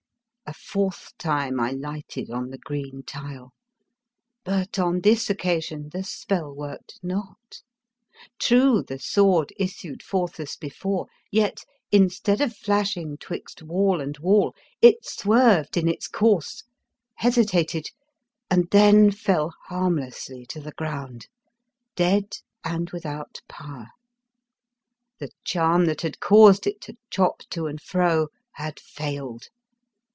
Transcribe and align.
A 0.47 0.53
fourth 0.53 1.17
time 1.17 1.61
I 1.61 1.71
lighted 1.71 2.29
on 2.29 2.49
the 2.49 2.57
green 2.57 3.03
tile, 3.07 3.53
but 4.43 4.77
on 4.77 4.99
this 4.99 5.29
occasion 5.29 5.89
the 5.93 6.03
spell 6.03 6.53
worked 6.53 6.99
not; 7.01 7.61
true, 8.37 8.83
the 8.83 8.99
sword 8.99 9.53
issued 9.57 10.03
forth 10.03 10.41
as 10.41 10.57
before, 10.57 11.07
yet, 11.31 11.63
instead 11.89 12.41
of 12.41 12.53
flashing 12.55 13.15
'twixt 13.15 13.61
wall 13.63 14.01
and 14.01 14.17
wall, 14.17 14.53
it 14.81 15.05
swerved 15.05 15.77
in 15.77 15.87
its 15.87 16.09
course, 16.09 16.63
hesitated, 17.15 17.87
and 18.49 18.69
then 18.71 19.09
fell 19.09 19.53
harm 19.67 19.95
less 19.97 20.29
to 20.49 20.59
the 20.59 20.73
ground, 20.73 21.27
dead 21.95 22.39
and 22.65 22.89
without 22.89 23.39
power. 23.47 23.87
The 25.17 25.29
charm 25.45 25.85
that 25.85 26.01
had 26.01 26.19
caused 26.19 26.67
it 26.67 26.81
to 26.81 26.97
chop 27.09 27.43
to 27.51 27.67
and 27.67 27.81
fro 27.81 28.27
had 28.55 28.81
failed. 28.81 29.47